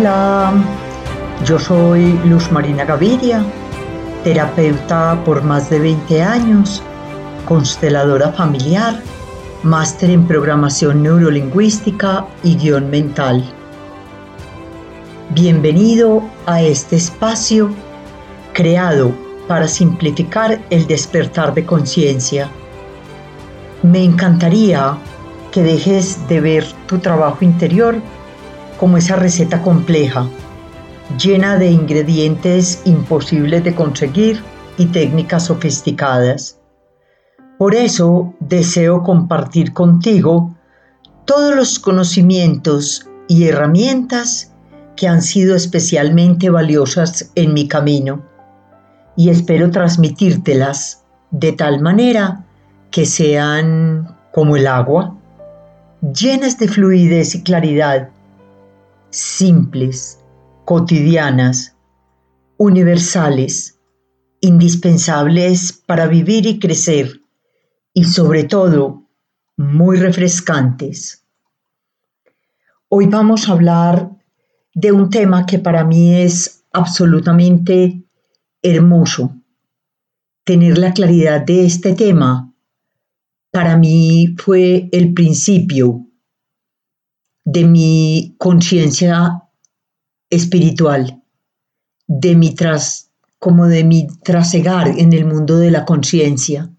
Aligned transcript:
Hola, 0.00 0.54
yo 1.44 1.58
soy 1.58 2.18
Luz 2.24 2.50
Marina 2.50 2.86
Gaviria, 2.86 3.44
terapeuta 4.24 5.22
por 5.26 5.42
más 5.42 5.68
de 5.68 5.78
20 5.78 6.22
años, 6.22 6.82
consteladora 7.44 8.32
familiar, 8.32 8.98
máster 9.62 10.08
en 10.08 10.26
programación 10.26 11.02
neurolingüística 11.02 12.26
y 12.42 12.56
guion 12.56 12.88
mental. 12.88 13.44
Bienvenido 15.34 16.22
a 16.46 16.62
este 16.62 16.96
espacio 16.96 17.68
creado 18.54 19.12
para 19.48 19.68
simplificar 19.68 20.62
el 20.70 20.86
despertar 20.86 21.52
de 21.52 21.66
conciencia. 21.66 22.48
Me 23.82 24.02
encantaría 24.02 24.96
que 25.52 25.62
dejes 25.62 26.26
de 26.26 26.40
ver 26.40 26.66
tu 26.86 27.00
trabajo 27.00 27.44
interior 27.44 28.00
como 28.80 28.96
esa 28.96 29.16
receta 29.16 29.60
compleja, 29.60 30.26
llena 31.22 31.58
de 31.58 31.70
ingredientes 31.70 32.80
imposibles 32.86 33.62
de 33.62 33.74
conseguir 33.74 34.42
y 34.78 34.86
técnicas 34.86 35.44
sofisticadas. 35.44 36.58
Por 37.58 37.74
eso 37.74 38.32
deseo 38.40 39.02
compartir 39.02 39.74
contigo 39.74 40.56
todos 41.26 41.54
los 41.54 41.78
conocimientos 41.78 43.06
y 43.28 43.48
herramientas 43.48 44.54
que 44.96 45.06
han 45.08 45.20
sido 45.20 45.54
especialmente 45.56 46.48
valiosas 46.48 47.32
en 47.34 47.52
mi 47.52 47.68
camino 47.68 48.22
y 49.14 49.28
espero 49.28 49.70
transmitírtelas 49.70 51.04
de 51.30 51.52
tal 51.52 51.82
manera 51.82 52.46
que 52.90 53.04
sean 53.04 54.16
como 54.32 54.56
el 54.56 54.66
agua, 54.66 55.18
llenas 56.00 56.58
de 56.58 56.66
fluidez 56.66 57.34
y 57.34 57.42
claridad 57.42 58.08
simples, 59.10 60.20
cotidianas, 60.64 61.76
universales, 62.56 63.80
indispensables 64.40 65.72
para 65.86 66.06
vivir 66.06 66.46
y 66.46 66.58
crecer 66.58 67.20
y 67.92 68.04
sobre 68.04 68.44
todo 68.44 69.08
muy 69.56 69.98
refrescantes. 69.98 71.26
Hoy 72.88 73.06
vamos 73.06 73.48
a 73.48 73.52
hablar 73.52 74.10
de 74.74 74.92
un 74.92 75.10
tema 75.10 75.46
que 75.46 75.58
para 75.58 75.84
mí 75.84 76.14
es 76.14 76.64
absolutamente 76.72 78.04
hermoso. 78.62 79.36
Tener 80.44 80.78
la 80.78 80.92
claridad 80.92 81.40
de 81.40 81.66
este 81.66 81.94
tema 81.94 82.54
para 83.50 83.76
mí 83.76 84.34
fue 84.38 84.88
el 84.92 85.12
principio 85.12 86.06
de 87.44 87.64
mi 87.64 88.34
conciencia 88.38 89.42
espiritual, 90.28 91.22
de 92.06 92.36
mi 92.36 92.54
tras, 92.54 93.10
como 93.38 93.66
de 93.66 93.84
mi 93.84 94.06
trasegar 94.22 94.88
en 94.88 95.12
el 95.12 95.24
mundo 95.24 95.58
de 95.58 95.70
la 95.70 95.84
conciencia. 95.84 96.70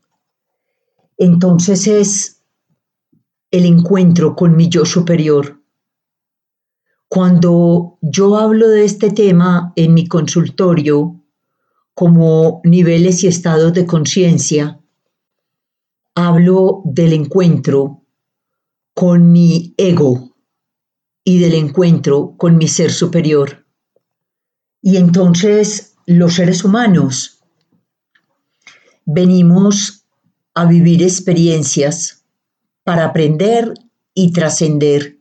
Entonces 1.17 1.87
es 1.87 2.41
el 3.51 3.65
encuentro 3.65 4.35
con 4.35 4.55
mi 4.55 4.69
yo 4.69 4.85
superior. 4.85 5.61
Cuando 7.09 7.97
yo 8.01 8.37
hablo 8.37 8.69
de 8.69 8.85
este 8.85 9.11
tema 9.11 9.73
en 9.75 9.93
mi 9.93 10.07
consultorio 10.07 11.21
como 11.93 12.61
niveles 12.63 13.23
y 13.23 13.27
estados 13.27 13.73
de 13.73 13.85
conciencia, 13.85 14.79
hablo 16.15 16.81
del 16.85 17.13
encuentro 17.13 18.01
con 18.93 19.31
mi 19.31 19.73
ego, 19.77 20.30
y 21.23 21.39
del 21.39 21.53
encuentro 21.53 22.35
con 22.37 22.57
mi 22.57 22.67
ser 22.67 22.91
superior. 22.91 23.65
Y 24.81 24.97
entonces 24.97 25.95
los 26.05 26.35
seres 26.35 26.63
humanos 26.63 27.39
venimos 29.05 30.05
a 30.53 30.65
vivir 30.65 31.03
experiencias 31.03 32.25
para 32.83 33.05
aprender 33.05 33.73
y 34.13 34.31
trascender. 34.31 35.19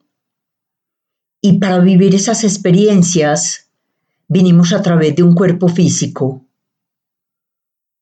Y 1.43 1.59
para 1.59 1.79
vivir 1.79 2.15
esas 2.15 2.45
experiencias 2.45 3.71
vinimos 4.29 4.73
a 4.73 4.83
través 4.83 5.15
de 5.17 5.23
un 5.23 5.35
cuerpo 5.35 5.69
físico, 5.69 6.47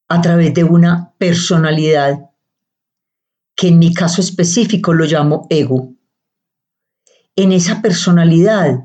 a 0.09 0.21
través 0.21 0.55
de 0.55 0.65
una 0.65 1.15
personalidad, 1.19 2.31
que 3.55 3.69
en 3.69 3.79
mi 3.79 3.93
caso 3.93 4.21
específico 4.21 4.95
lo 4.95 5.05
llamo 5.05 5.47
ego 5.51 5.98
en 7.39 7.53
esa 7.53 7.81
personalidad 7.81 8.85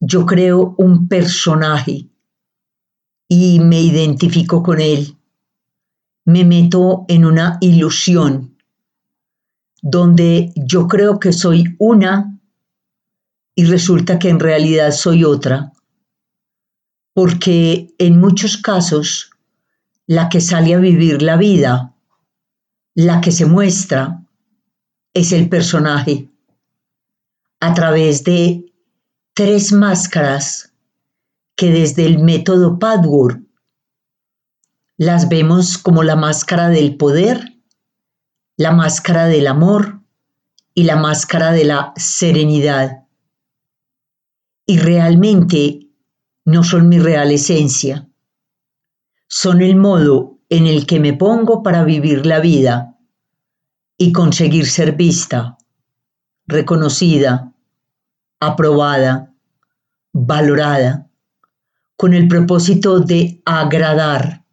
yo 0.00 0.26
creo 0.26 0.74
un 0.76 1.06
personaje 1.06 2.08
y 3.28 3.60
me 3.60 3.80
identifico 3.80 4.60
con 4.60 4.80
él. 4.80 5.16
Me 6.24 6.44
meto 6.44 7.04
en 7.06 7.24
una 7.24 7.58
ilusión 7.60 8.56
donde 9.82 10.52
yo 10.56 10.88
creo 10.88 11.20
que 11.20 11.32
soy 11.32 11.76
una 11.78 12.40
y 13.54 13.66
resulta 13.66 14.18
que 14.18 14.30
en 14.30 14.40
realidad 14.40 14.90
soy 14.90 15.22
otra. 15.22 15.72
Porque 17.14 17.94
en 17.98 18.18
muchos 18.18 18.56
casos 18.56 19.30
la 20.08 20.28
que 20.28 20.40
sale 20.40 20.74
a 20.74 20.78
vivir 20.78 21.22
la 21.22 21.36
vida, 21.36 21.94
la 22.96 23.20
que 23.20 23.30
se 23.30 23.46
muestra, 23.46 24.24
es 25.14 25.30
el 25.30 25.48
personaje 25.48 26.29
a 27.60 27.74
través 27.74 28.24
de 28.24 28.72
tres 29.34 29.72
máscaras 29.72 30.72
que 31.56 31.70
desde 31.70 32.06
el 32.06 32.18
método 32.18 32.78
Padwork 32.78 33.42
las 34.96 35.28
vemos 35.28 35.78
como 35.78 36.02
la 36.02 36.16
máscara 36.16 36.68
del 36.68 36.96
poder, 36.96 37.62
la 38.56 38.72
máscara 38.72 39.26
del 39.26 39.46
amor 39.46 40.00
y 40.74 40.84
la 40.84 40.96
máscara 40.96 41.52
de 41.52 41.64
la 41.64 41.92
serenidad. 41.96 43.06
Y 44.66 44.78
realmente 44.78 45.88
no 46.44 46.64
son 46.64 46.88
mi 46.88 46.98
real 46.98 47.30
esencia, 47.30 48.08
son 49.26 49.62
el 49.62 49.76
modo 49.76 50.38
en 50.48 50.66
el 50.66 50.86
que 50.86 51.00
me 51.00 51.12
pongo 51.12 51.62
para 51.62 51.84
vivir 51.84 52.26
la 52.26 52.40
vida 52.40 52.98
y 53.96 54.12
conseguir 54.12 54.66
ser 54.66 54.96
vista, 54.96 55.56
reconocida, 56.50 57.52
aprobada, 58.40 59.32
valorada, 60.12 61.08
con 61.96 62.14
el 62.14 62.28
propósito 62.28 63.00
de 63.00 63.42
agradar. 63.44 64.44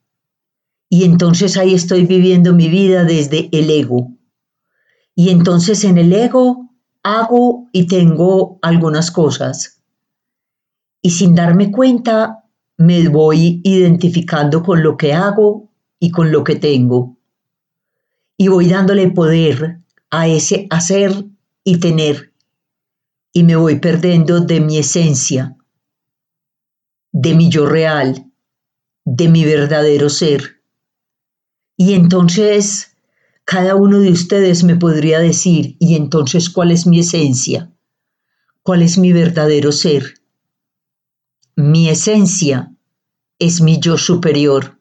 Y 0.89 1.03
entonces 1.03 1.57
ahí 1.57 1.73
estoy 1.73 2.05
viviendo 2.05 2.53
mi 2.53 2.69
vida 2.69 3.03
desde 3.03 3.49
el 3.51 3.69
ego. 3.69 4.11
Y 5.15 5.29
entonces 5.29 5.83
en 5.83 5.97
el 5.97 6.13
ego 6.13 6.69
hago 7.03 7.67
y 7.71 7.87
tengo 7.87 8.59
algunas 8.61 9.11
cosas. 9.11 9.81
Y 11.01 11.11
sin 11.11 11.35
darme 11.35 11.71
cuenta 11.71 12.43
me 12.77 13.07
voy 13.09 13.61
identificando 13.63 14.61
con 14.61 14.83
lo 14.83 14.97
que 14.97 15.13
hago 15.13 15.71
y 15.99 16.11
con 16.11 16.31
lo 16.31 16.43
que 16.43 16.55
tengo. 16.55 17.17
Y 18.37 18.49
voy 18.49 18.67
dándole 18.67 19.09
poder 19.09 19.79
a 20.11 20.27
ese 20.27 20.67
hacer 20.69 21.25
y 21.67 21.81
tener 21.81 22.31
y 23.33 23.43
me 23.43 23.57
voy 23.57 23.81
perdiendo 23.81 24.39
de 24.39 24.61
mi 24.61 24.77
esencia, 24.77 25.57
de 27.11 27.35
mi 27.35 27.49
yo 27.49 27.65
real, 27.65 28.31
de 29.03 29.27
mi 29.27 29.43
verdadero 29.43 30.09
ser. 30.09 30.61
Y 31.75 31.93
entonces 31.93 32.95
cada 33.43 33.75
uno 33.75 33.99
de 33.99 34.11
ustedes 34.11 34.63
me 34.63 34.77
podría 34.77 35.19
decir, 35.19 35.75
¿y 35.77 35.97
entonces 35.97 36.49
cuál 36.49 36.71
es 36.71 36.87
mi 36.87 36.99
esencia? 36.99 37.69
¿Cuál 38.63 38.81
es 38.81 38.97
mi 38.97 39.11
verdadero 39.11 39.73
ser? 39.73 40.21
Mi 41.57 41.89
esencia 41.89 42.73
es 43.39 43.59
mi 43.59 43.77
yo 43.81 43.97
superior, 43.97 44.79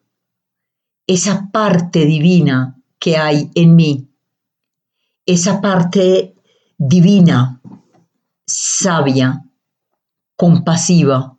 esa 1.05 1.49
parte 1.51 2.05
divina 2.05 2.81
que 2.97 3.17
hay 3.17 3.51
en 3.55 3.75
mí, 3.75 4.07
esa 5.25 5.59
parte 5.59 6.36
divina 6.77 7.59
sabia, 8.45 9.43
compasiva, 10.35 11.37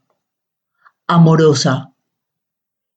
amorosa, 1.06 1.94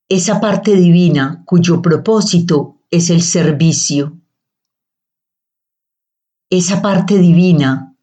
esa 0.10 0.42
parte 0.42 0.76
divina 0.76 1.44
cuyo 1.46 1.82
propósito 1.82 2.82
es 2.90 3.10
el 3.10 3.22
servicio, 3.22 4.20
esa 6.50 6.82
parte 6.82 7.18
divina 7.18 7.96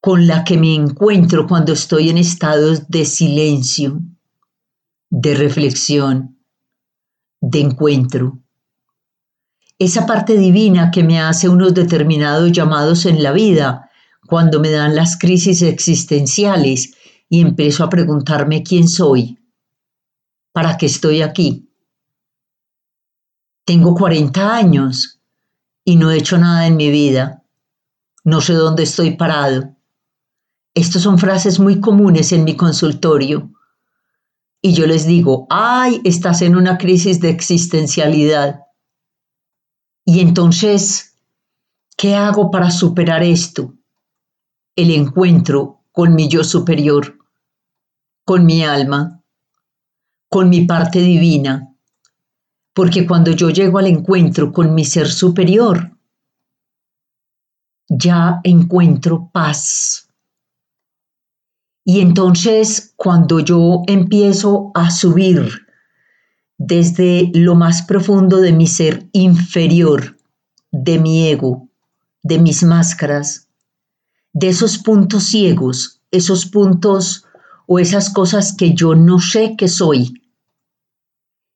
con 0.00 0.26
la 0.26 0.44
que 0.44 0.56
me 0.56 0.74
encuentro 0.74 1.46
cuando 1.48 1.72
estoy 1.72 2.08
en 2.08 2.18
estados 2.18 2.88
de 2.88 3.04
silencio, 3.04 4.00
de 5.10 5.34
reflexión, 5.34 6.38
de 7.40 7.60
encuentro. 7.60 8.38
Esa 9.78 10.06
parte 10.06 10.38
divina 10.38 10.90
que 10.90 11.02
me 11.02 11.20
hace 11.20 11.48
unos 11.48 11.74
determinados 11.74 12.50
llamados 12.52 13.04
en 13.04 13.22
la 13.22 13.32
vida 13.32 13.90
cuando 14.26 14.58
me 14.58 14.70
dan 14.70 14.96
las 14.96 15.18
crisis 15.18 15.60
existenciales 15.62 16.94
y 17.28 17.40
empiezo 17.40 17.84
a 17.84 17.90
preguntarme 17.90 18.62
quién 18.62 18.88
soy, 18.88 19.38
para 20.52 20.78
qué 20.78 20.86
estoy 20.86 21.22
aquí. 21.22 21.68
Tengo 23.66 23.94
40 23.94 24.54
años 24.54 25.20
y 25.84 25.96
no 25.96 26.10
he 26.10 26.18
hecho 26.18 26.38
nada 26.38 26.66
en 26.66 26.76
mi 26.76 26.90
vida. 26.90 27.44
No 28.24 28.40
sé 28.40 28.54
dónde 28.54 28.84
estoy 28.84 29.16
parado. 29.16 29.76
Estas 30.74 31.02
son 31.02 31.18
frases 31.18 31.58
muy 31.58 31.80
comunes 31.80 32.32
en 32.32 32.44
mi 32.44 32.56
consultorio. 32.56 33.52
Y 34.62 34.72
yo 34.72 34.86
les 34.86 35.06
digo, 35.06 35.46
ay, 35.50 36.00
estás 36.04 36.42
en 36.42 36.56
una 36.56 36.78
crisis 36.78 37.20
de 37.20 37.30
existencialidad. 37.30 38.65
Y 40.06 40.20
entonces, 40.20 41.18
¿qué 41.96 42.14
hago 42.14 42.50
para 42.50 42.70
superar 42.70 43.22
esto? 43.22 43.74
El 44.74 44.90
encuentro 44.92 45.82
con 45.92 46.14
mi 46.14 46.28
yo 46.28 46.44
superior, 46.44 47.18
con 48.24 48.46
mi 48.46 48.64
alma, 48.64 49.22
con 50.30 50.48
mi 50.48 50.64
parte 50.64 51.00
divina. 51.00 51.76
Porque 52.72 53.06
cuando 53.06 53.32
yo 53.32 53.50
llego 53.50 53.78
al 53.78 53.88
encuentro 53.88 54.50
con 54.52 54.74
mi 54.74 54.84
ser 54.84 55.08
superior, 55.08 55.98
ya 57.88 58.40
encuentro 58.44 59.28
paz 59.30 60.06
y 61.88 62.00
entonces 62.00 62.94
cuando 62.96 63.38
yo 63.38 63.82
empiezo 63.86 64.72
a 64.74 64.90
subir 64.90 65.65
desde 66.66 67.30
lo 67.34 67.54
más 67.54 67.82
profundo 67.82 68.40
de 68.40 68.52
mi 68.52 68.66
ser 68.66 69.08
inferior, 69.12 70.18
de 70.72 70.98
mi 70.98 71.28
ego, 71.28 71.68
de 72.22 72.38
mis 72.38 72.62
máscaras, 72.62 73.48
de 74.32 74.48
esos 74.48 74.78
puntos 74.78 75.24
ciegos, 75.24 76.00
esos 76.10 76.46
puntos 76.46 77.24
o 77.66 77.78
esas 77.78 78.10
cosas 78.10 78.54
que 78.54 78.74
yo 78.74 78.94
no 78.94 79.18
sé 79.18 79.54
que 79.56 79.68
soy, 79.68 80.22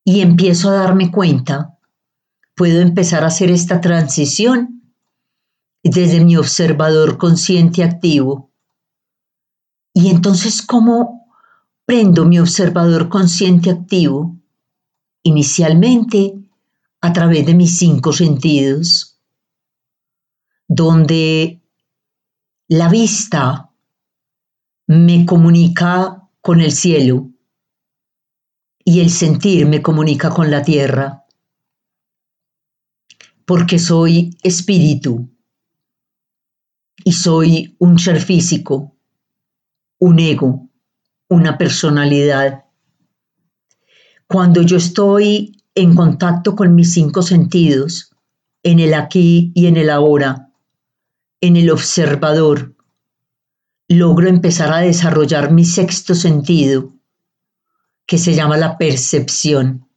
y 0.05 0.21
empiezo 0.21 0.71
a 0.71 0.75
darme 0.75 1.11
cuenta, 1.11 1.79
puedo 2.55 2.81
empezar 2.81 3.23
a 3.25 3.29
hacer 3.29 3.51
esta 3.51 3.81
transición 3.81 4.83
desde 5.83 6.25
mi 6.25 6.37
observador 6.37 7.19
consciente 7.19 7.83
activo 7.83 8.51
y 9.93 10.11
entonces, 10.11 10.63
¿cómo 10.63 11.27
prendo 11.85 12.25
mi 12.25 12.39
observador 12.39 13.09
consciente 13.09 13.71
activo? 13.71 14.40
Inicialmente, 15.23 16.35
a 17.01 17.13
través 17.13 17.47
de 17.47 17.55
mis 17.55 17.79
cinco 17.79 18.13
sentidos, 18.13 19.19
donde 20.69 21.61
la 22.69 22.89
vista 22.89 23.71
me 24.87 25.27
comunica 25.27 26.29
con 26.41 26.61
el 26.61 26.73
cielo 26.73 27.31
y 28.85 29.01
el 29.01 29.11
sentir 29.11 29.67
me 29.67 29.83
comunica 29.83 30.31
con 30.31 30.51
la 30.51 30.63
tierra, 30.63 31.25
porque 33.45 33.79
soy 33.79 34.37
espíritu 34.43 35.29
y 37.05 37.13
soy 37.13 37.77
un 37.79 37.99
ser 37.99 38.21
físico 38.21 38.97
un 40.01 40.19
ego, 40.19 40.69
una 41.29 41.57
personalidad. 41.57 42.65
Cuando 44.33 44.63
yo 44.63 44.77
estoy 44.77 45.61
en 45.75 45.97
contacto 45.97 46.55
con 46.55 46.77
mis 46.77 46.93
cinco 46.93 47.21
sentidos, 47.21 48.15
en 48.63 48.79
el 48.79 48.95
aquí 48.95 49.51
y 49.57 49.67
en 49.67 49.77
el 49.77 49.91
ahora, 49.91 50.53
en 51.41 51.57
el 51.57 51.69
observador, 51.69 52.77
logro 53.89 54.29
empezar 54.29 54.73
a 54.73 54.83
desarrollar 54.83 55.51
mi 55.51 55.65
sexto 55.65 56.15
sentido, 56.15 56.95
que 58.07 58.19
se 58.19 58.35
llama 58.35 58.57
la 58.57 58.79
percepción. 58.79 59.89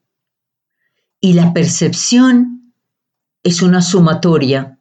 Y 1.21 1.33
la 1.33 1.53
percepción 1.53 2.73
es 3.43 3.61
una 3.61 3.83
sumatoria 3.83 4.79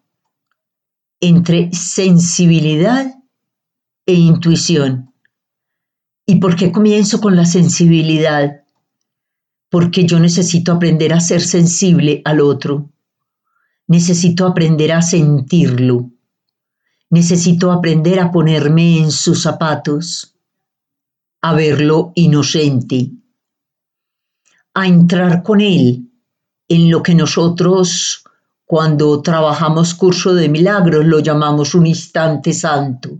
entre 1.20 1.70
sensibilidad 1.74 3.04
e 4.06 4.14
intuición. 4.14 5.12
¿Y 6.24 6.36
por 6.36 6.56
qué 6.56 6.72
comienzo 6.72 7.20
con 7.20 7.36
la 7.36 7.44
sensibilidad? 7.44 8.61
Porque 9.72 10.04
yo 10.04 10.20
necesito 10.20 10.72
aprender 10.72 11.12
a 11.14 11.20
ser 11.20 11.40
sensible 11.40 12.20
al 12.26 12.40
otro. 12.40 12.90
Necesito 13.88 14.46
aprender 14.46 14.92
a 14.92 15.00
sentirlo. 15.00 16.10
Necesito 17.08 17.72
aprender 17.72 18.20
a 18.20 18.30
ponerme 18.30 18.98
en 18.98 19.10
sus 19.10 19.42
zapatos, 19.42 20.36
a 21.40 21.54
verlo 21.54 22.12
inocente, 22.14 23.10
a 24.74 24.86
entrar 24.86 25.42
con 25.42 25.60
él 25.60 26.10
en 26.68 26.90
lo 26.90 27.02
que 27.02 27.14
nosotros 27.14 28.24
cuando 28.66 29.20
trabajamos 29.22 29.94
curso 29.94 30.34
de 30.34 30.48
milagros 30.48 31.04
lo 31.04 31.20
llamamos 31.20 31.74
un 31.74 31.86
instante 31.86 32.52
santo 32.52 33.18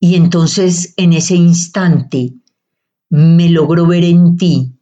y 0.00 0.14
entonces 0.14 0.94
en 0.96 1.12
ese 1.12 1.34
instante 1.34 2.34
me 3.08 3.48
logro 3.48 3.86
ver 3.86 4.04
en 4.04 4.36
ti, 4.36 4.75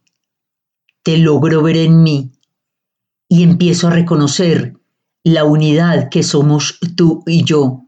te 1.05 1.17
logro 1.17 1.61
ver 1.61 1.77
en 1.77 2.01
mí 2.01 2.33
y 3.29 3.43
empiezo 3.43 3.87
a 3.87 3.91
reconocer 3.91 4.73
la 5.23 5.45
unidad 5.45 6.09
que 6.09 6.23
somos 6.23 6.79
tú 6.97 7.23
y 7.27 7.45
yo. 7.45 7.87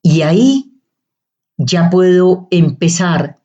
Y 0.00 0.22
ahí 0.22 0.80
ya 1.58 1.90
puedo 1.90 2.46
empezar 2.50 3.42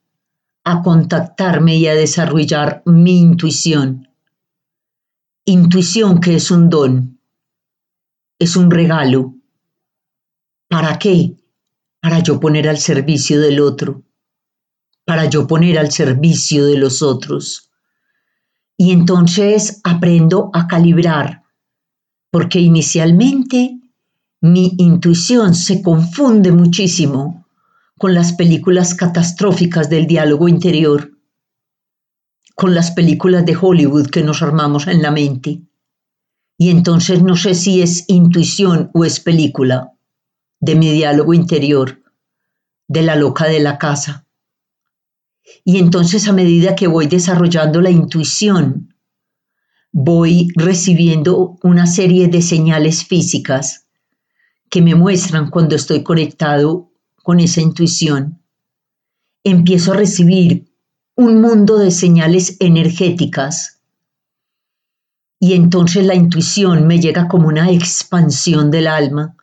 a 0.63 0.83
contactarme 0.83 1.75
y 1.77 1.87
a 1.87 1.95
desarrollar 1.95 2.83
mi 2.85 3.19
intuición. 3.19 4.07
Intuición 5.45 6.21
que 6.21 6.35
es 6.35 6.51
un 6.51 6.69
don, 6.69 7.19
es 8.37 8.55
un 8.55 8.69
regalo. 8.69 9.33
¿Para 10.69 10.99
qué? 10.99 11.35
para 12.07 12.19
yo 12.19 12.39
poner 12.39 12.69
al 12.69 12.77
servicio 12.77 13.41
del 13.41 13.59
otro, 13.59 14.03
para 15.03 15.25
yo 15.25 15.45
poner 15.45 15.77
al 15.77 15.91
servicio 15.91 16.65
de 16.65 16.77
los 16.77 17.01
otros. 17.01 17.66
Y 18.77 18.91
entonces 18.91 19.81
aprendo 19.83 20.51
a 20.53 20.67
calibrar, 20.67 21.43
porque 22.29 22.59
inicialmente 22.59 23.79
mi 24.39 24.75
intuición 24.77 25.55
se 25.55 25.81
confunde 25.81 26.51
muchísimo 26.51 27.47
con 27.97 28.13
las 28.13 28.33
películas 28.33 28.93
catastróficas 28.93 29.89
del 29.89 30.05
diálogo 30.05 30.47
interior, 30.47 31.11
con 32.53 32.75
las 32.75 32.91
películas 32.91 33.45
de 33.45 33.57
Hollywood 33.59 34.07
que 34.07 34.23
nos 34.23 34.43
armamos 34.43 34.85
en 34.85 35.01
la 35.01 35.09
mente. 35.09 35.63
Y 36.59 36.69
entonces 36.69 37.23
no 37.23 37.35
sé 37.35 37.55
si 37.55 37.81
es 37.81 38.05
intuición 38.07 38.91
o 38.93 39.05
es 39.05 39.19
película 39.19 39.93
de 40.59 40.75
mi 40.75 40.91
diálogo 40.91 41.33
interior, 41.33 42.03
de 42.87 43.01
la 43.01 43.15
loca 43.15 43.45
de 43.45 43.59
la 43.59 43.79
casa. 43.79 44.26
Y 45.63 45.77
entonces 45.77 46.27
a 46.27 46.33
medida 46.33 46.75
que 46.75 46.87
voy 46.87 47.07
desarrollando 47.07 47.81
la 47.81 47.89
intuición, 47.89 48.93
voy 49.91 50.49
recibiendo 50.55 51.57
una 51.63 51.87
serie 51.87 52.27
de 52.27 52.41
señales 52.41 53.05
físicas 53.05 53.87
que 54.69 54.81
me 54.81 54.95
muestran 54.95 55.49
cuando 55.49 55.75
estoy 55.75 56.03
conectado 56.03 56.91
con 57.23 57.39
esa 57.39 57.61
intuición. 57.61 58.41
Empiezo 59.43 59.93
a 59.93 59.97
recibir 59.97 60.71
un 61.15 61.41
mundo 61.41 61.77
de 61.77 61.91
señales 61.91 62.57
energéticas 62.59 63.81
y 65.39 65.53
entonces 65.53 66.05
la 66.05 66.15
intuición 66.15 66.87
me 66.87 66.99
llega 66.99 67.27
como 67.27 67.47
una 67.47 67.71
expansión 67.71 68.69
del 68.71 68.87
alma 68.87 69.35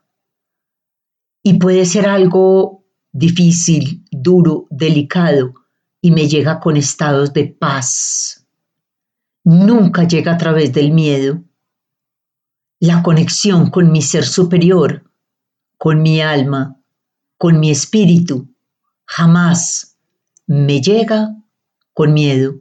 y 1.43 1.55
puede 1.55 1.85
ser 1.85 2.07
algo 2.07 2.85
difícil, 3.13 4.05
duro, 4.11 4.67
delicado 4.71 5.64
y 6.05 6.11
me 6.11 6.29
llega 6.29 6.61
con 6.61 6.77
estados 6.77 7.33
de 7.33 7.47
paz. 7.47 8.47
Nunca 9.43 10.07
llega 10.07 10.35
a 10.35 10.37
través 10.37 10.71
del 10.75 10.93
miedo. 10.93 11.43
La 12.79 13.03
conexión 13.03 13.71
con 13.71 13.91
mi 13.91 14.03
ser 14.03 14.27
superior, 14.27 15.11
con 15.79 16.03
mi 16.03 16.21
alma, 16.21 16.79
con 17.39 17.59
mi 17.59 17.71
espíritu, 17.71 18.55
jamás 19.07 19.97
me 20.47 20.83
llega 20.83 21.43
con 21.95 22.13
miedo. 22.13 22.61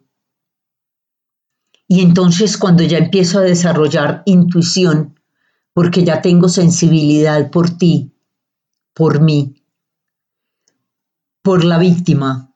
Y 1.85 1.99
entonces 1.99 2.57
cuando 2.57 2.83
ya 2.83 2.99
empiezo 2.99 3.39
a 3.39 3.41
desarrollar 3.41 4.23
intuición, 4.25 5.19
porque 5.73 6.05
ya 6.05 6.21
tengo 6.21 6.47
sensibilidad 6.47 7.51
por 7.51 7.71
ti, 7.71 8.15
por 8.93 9.19
mí, 9.19 9.65
por 11.41 11.65
la 11.65 11.77
víctima, 11.77 12.52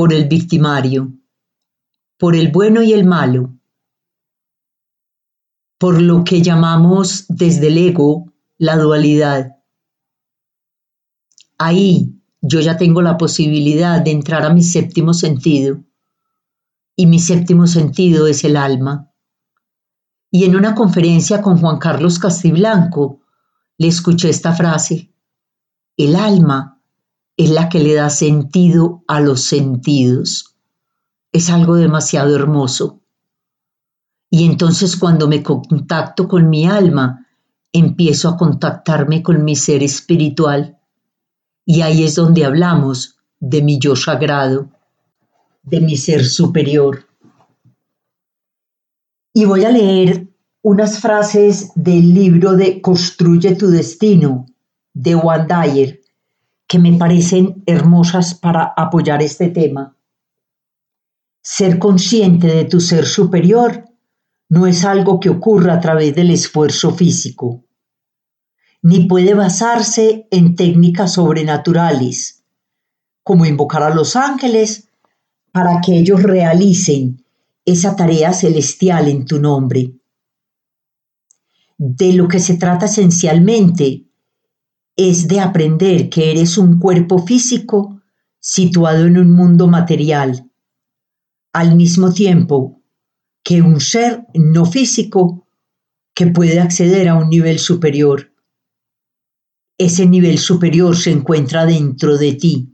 por 0.00 0.14
el 0.14 0.28
victimario, 0.28 1.12
por 2.16 2.34
el 2.34 2.50
bueno 2.50 2.82
y 2.82 2.94
el 2.94 3.04
malo, 3.04 3.54
por 5.76 6.00
lo 6.00 6.24
que 6.24 6.40
llamamos 6.40 7.26
desde 7.28 7.66
el 7.66 7.76
ego 7.76 8.32
la 8.56 8.78
dualidad. 8.78 9.58
Ahí 11.58 12.18
yo 12.40 12.60
ya 12.60 12.78
tengo 12.78 13.02
la 13.02 13.18
posibilidad 13.18 14.00
de 14.00 14.12
entrar 14.12 14.46
a 14.46 14.54
mi 14.54 14.62
séptimo 14.62 15.12
sentido. 15.12 15.84
Y 16.96 17.04
mi 17.04 17.18
séptimo 17.18 17.66
sentido 17.66 18.26
es 18.26 18.42
el 18.44 18.56
alma. 18.56 19.12
Y 20.30 20.46
en 20.46 20.56
una 20.56 20.74
conferencia 20.74 21.42
con 21.42 21.58
Juan 21.58 21.76
Carlos 21.76 22.18
Castiblanco 22.18 23.20
le 23.76 23.88
escuché 23.88 24.30
esta 24.30 24.54
frase. 24.54 25.12
El 25.98 26.16
alma 26.16 26.79
es 27.36 27.50
la 27.50 27.68
que 27.68 27.80
le 27.80 27.94
da 27.94 28.10
sentido 28.10 29.02
a 29.06 29.20
los 29.20 29.42
sentidos. 29.42 30.56
Es 31.32 31.50
algo 31.50 31.76
demasiado 31.76 32.34
hermoso. 32.34 33.00
Y 34.30 34.44
entonces 34.44 34.96
cuando 34.96 35.26
me 35.26 35.42
contacto 35.42 36.28
con 36.28 36.48
mi 36.48 36.66
alma, 36.66 37.26
empiezo 37.72 38.28
a 38.28 38.36
contactarme 38.36 39.22
con 39.22 39.44
mi 39.44 39.56
ser 39.56 39.82
espiritual 39.82 40.78
y 41.64 41.82
ahí 41.82 42.04
es 42.04 42.16
donde 42.16 42.44
hablamos 42.44 43.16
de 43.38 43.62
mi 43.62 43.78
yo 43.78 43.94
sagrado, 43.94 44.70
de 45.62 45.80
mi 45.80 45.96
ser 45.96 46.24
superior. 46.24 47.06
Y 49.32 49.44
voy 49.44 49.64
a 49.64 49.70
leer 49.70 50.28
unas 50.62 50.98
frases 51.00 51.70
del 51.74 52.12
libro 52.12 52.54
de 52.54 52.80
Construye 52.80 53.54
tu 53.54 53.68
destino 53.68 54.46
de 54.92 55.14
Juan 55.14 55.46
Dyer 55.46 56.00
que 56.70 56.78
me 56.78 56.92
parecen 56.92 57.64
hermosas 57.66 58.32
para 58.32 58.72
apoyar 58.76 59.24
este 59.24 59.48
tema. 59.48 59.96
Ser 61.42 61.80
consciente 61.80 62.46
de 62.46 62.64
tu 62.64 62.78
ser 62.78 63.06
superior 63.06 63.86
no 64.48 64.68
es 64.68 64.84
algo 64.84 65.18
que 65.18 65.30
ocurra 65.30 65.74
a 65.74 65.80
través 65.80 66.14
del 66.14 66.30
esfuerzo 66.30 66.92
físico, 66.92 67.64
ni 68.82 69.08
puede 69.08 69.34
basarse 69.34 70.28
en 70.30 70.54
técnicas 70.54 71.14
sobrenaturales, 71.14 72.44
como 73.24 73.46
invocar 73.46 73.82
a 73.82 73.92
los 73.92 74.14
ángeles 74.14 74.90
para 75.50 75.80
que 75.80 75.98
ellos 75.98 76.22
realicen 76.22 77.24
esa 77.64 77.96
tarea 77.96 78.32
celestial 78.32 79.08
en 79.08 79.24
tu 79.24 79.40
nombre. 79.40 79.94
De 81.78 82.12
lo 82.12 82.28
que 82.28 82.38
se 82.38 82.58
trata 82.58 82.86
esencialmente 82.86 84.09
es 84.96 85.28
de 85.28 85.40
aprender 85.40 86.10
que 86.10 86.30
eres 86.30 86.58
un 86.58 86.78
cuerpo 86.78 87.18
físico 87.18 88.00
situado 88.38 89.06
en 89.06 89.18
un 89.18 89.32
mundo 89.32 89.66
material, 89.66 90.50
al 91.52 91.76
mismo 91.76 92.12
tiempo 92.12 92.82
que 93.42 93.62
un 93.62 93.80
ser 93.80 94.26
no 94.34 94.66
físico 94.66 95.46
que 96.14 96.26
puede 96.26 96.60
acceder 96.60 97.08
a 97.08 97.14
un 97.14 97.28
nivel 97.28 97.58
superior. 97.58 98.32
Ese 99.78 100.06
nivel 100.06 100.38
superior 100.38 100.96
se 100.96 101.10
encuentra 101.10 101.64
dentro 101.64 102.18
de 102.18 102.34
ti 102.34 102.72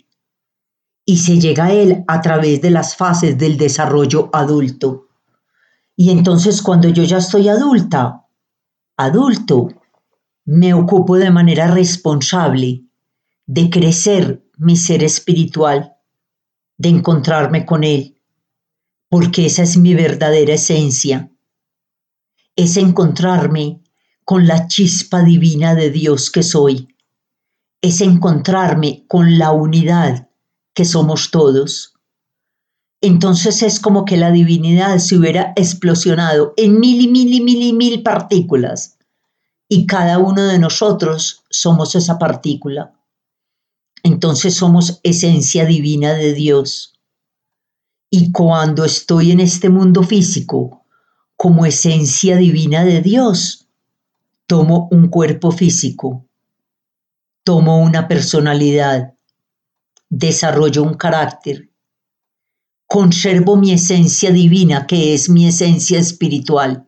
y 1.05 1.19
se 1.19 1.39
llega 1.39 1.67
a 1.67 1.73
él 1.73 2.05
a 2.09 2.21
través 2.21 2.61
de 2.61 2.71
las 2.71 2.97
fases 2.97 3.39
del 3.39 3.57
desarrollo 3.57 4.29
adulto. 4.33 5.09
Y 5.95 6.11
entonces 6.11 6.61
cuando 6.61 6.89
yo 6.89 7.05
ya 7.05 7.19
estoy 7.19 7.49
adulta, 7.49 8.27
adulto, 8.97 9.69
me 10.47 10.75
ocupo 10.75 11.17
de 11.17 11.33
manera 11.33 11.67
responsable 11.67 12.85
de 13.47 13.69
crecer 13.69 14.45
mi 14.57 14.77
ser 14.77 15.03
espiritual, 15.03 15.97
de 16.79 16.89
encontrarme 16.89 17.67
con 17.67 17.83
él, 17.83 18.21
porque 19.09 19.47
esa 19.47 19.65
es 19.65 19.77
mi 19.77 19.95
verdadera 19.95 20.55
esencia. 20.55 21.33
Es 22.55 22.77
encontrarme 22.77 23.83
con 24.25 24.47
la 24.47 24.69
chispa 24.69 25.23
divina 25.23 25.75
de 25.75 25.91
Dios 25.91 26.31
que 26.31 26.45
soy. 26.45 26.95
Es 27.83 28.01
encontrarme 28.01 29.05
con 29.09 29.39
la 29.39 29.51
unidad 29.51 30.29
que 30.75 30.85
somos 30.85 31.33
todos. 31.33 31.95
Entonces 33.01 33.63
es 33.63 33.81
como 33.81 34.05
que 34.05 34.17
la 34.17 34.31
divinidad 34.31 34.99
se 34.99 35.17
hubiera 35.17 35.53
explosionado 35.57 36.55
en 36.57 36.79
mil 36.79 37.01
y 37.01 37.09
mil 37.09 37.35
y 37.35 37.41
mil 37.41 37.63
y 37.63 37.73
mil 37.73 38.03
partículas. 38.05 38.96
Y 39.69 39.87
cada 39.87 40.19
uno 40.19 40.45
de 40.45 40.59
nosotros 40.59 41.45
somos 41.51 41.95
esa 41.95 42.19
partícula. 42.19 42.95
Entonces 44.03 44.55
somos 44.55 45.01
esencia 45.03 45.65
divina 45.65 46.15
de 46.15 46.33
Dios. 46.33 46.95
Y 48.09 48.31
cuando 48.31 48.85
estoy 48.85 49.33
en 49.33 49.41
este 49.41 49.69
mundo 49.69 50.05
físico, 50.05 50.85
como 51.37 51.67
esencia 51.67 52.37
divina 52.37 52.85
de 52.85 53.03
Dios, 53.03 53.69
tomo 54.47 54.89
un 54.93 55.09
cuerpo 55.09 55.51
físico, 55.51 56.25
tomo 57.43 57.79
una 57.79 58.07
personalidad, 58.07 59.15
desarrollo 60.09 60.85
un 60.85 60.95
carácter, 60.95 61.69
conservo 62.87 63.57
mi 63.57 63.73
esencia 63.73 64.31
divina, 64.31 64.87
que 64.87 65.15
es 65.15 65.29
mi 65.29 65.49
esencia 65.49 65.99
espiritual, 65.99 66.87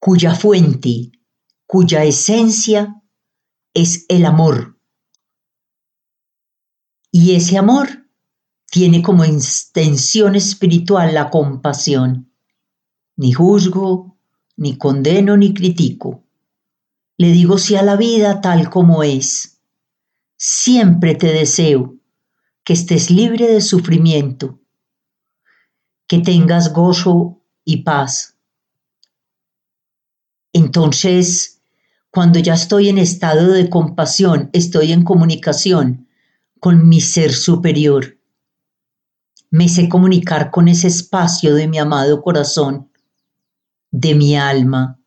cuya 0.00 0.34
fuente, 0.34 1.10
cuya 1.66 2.04
esencia 2.04 3.02
es 3.74 4.06
el 4.08 4.24
amor. 4.24 4.78
Y 7.10 7.34
ese 7.34 7.58
amor 7.58 8.06
tiene 8.70 9.02
como 9.02 9.24
extensión 9.24 10.34
espiritual 10.34 11.14
la 11.14 11.30
compasión. 11.30 12.32
Ni 13.16 13.32
juzgo, 13.32 14.18
ni 14.56 14.76
condeno, 14.76 15.36
ni 15.36 15.54
critico. 15.54 16.24
Le 17.16 17.32
digo 17.32 17.58
sí 17.58 17.76
a 17.76 17.82
la 17.82 17.96
vida 17.96 18.40
tal 18.40 18.68
como 18.68 19.02
es. 19.02 19.62
Siempre 20.36 21.14
te 21.14 21.32
deseo 21.32 21.96
que 22.62 22.74
estés 22.74 23.10
libre 23.10 23.46
de 23.46 23.60
sufrimiento, 23.60 24.60
que 26.06 26.18
tengas 26.18 26.72
gozo 26.72 27.42
y 27.64 27.82
paz. 27.84 28.36
Entonces, 30.52 31.55
cuando 32.16 32.40
ya 32.40 32.54
estoy 32.54 32.88
en 32.88 32.98
estado 32.98 33.52
de 33.52 33.70
compasión, 33.70 34.50
estoy 34.52 34.90
en 34.90 35.04
comunicación 35.04 36.08
con 36.58 36.88
mi 36.88 37.00
ser 37.00 37.32
superior 37.32 38.16
me 39.50 39.68
sé 39.68 39.88
comunicar 39.88 40.50
con 40.50 40.68
ese 40.68 40.88
espacio 40.88 41.54
de 41.54 41.68
mi 41.68 41.78
amado 41.78 42.20
corazón, 42.20 42.90
de 43.90 44.14
mi 44.14 44.36
alma. 44.36 45.00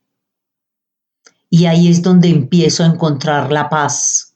Y 1.51 1.65
ahí 1.65 1.87
es 1.87 2.01
donde 2.01 2.29
empiezo 2.29 2.83
a 2.83 2.87
encontrar 2.87 3.51
la 3.51 3.69
paz. 3.69 4.35